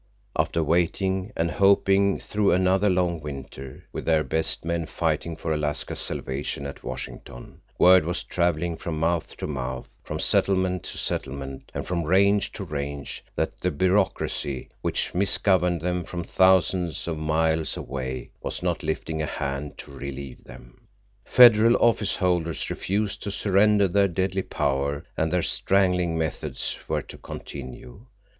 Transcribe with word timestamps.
After 0.35 0.63
waiting 0.63 1.31
and 1.37 1.51
hoping 1.51 2.19
through 2.19 2.53
another 2.53 2.89
long 2.89 3.19
winter, 3.19 3.83
with 3.93 4.05
their 4.05 4.23
best 4.23 4.65
men 4.65 4.87
fighting 4.87 5.35
for 5.35 5.53
Alaska's 5.53 5.99
salvation 5.99 6.65
at 6.65 6.83
Washington, 6.83 7.61
word 7.77 8.03
was 8.05 8.23
traveling 8.23 8.77
from 8.77 8.99
mouth 8.99 9.37
to 9.37 9.45
mouth, 9.45 9.87
from 10.03 10.17
settlement 10.19 10.81
to 10.85 10.97
settlement, 10.97 11.71
and 11.75 11.85
from 11.85 12.03
range 12.03 12.51
to 12.53 12.63
range, 12.63 13.23
that 13.35 13.59
the 13.61 13.69
Bureaucracy 13.69 14.69
which 14.81 15.13
misgoverned 15.13 15.81
them 15.81 16.03
from 16.03 16.23
thousands 16.23 17.07
of 17.07 17.19
miles 17.19 17.77
away 17.77 18.31
was 18.41 18.63
not 18.63 18.81
lifting 18.81 19.21
a 19.21 19.27
hand 19.27 19.77
to 19.77 19.91
relieve 19.91 20.43
them. 20.45 20.87
Federal 21.25 21.75
office 21.75 22.15
holders 22.15 22.71
refused 22.71 23.21
to 23.21 23.29
surrender 23.29 23.87
their 23.87 24.07
deadly 24.07 24.41
power, 24.41 25.05
and 25.15 25.31
their 25.31 25.43
strangling 25.43 26.17
methods 26.17 26.79
were 26.87 27.03
to 27.03 27.19
continue. 27.19 28.07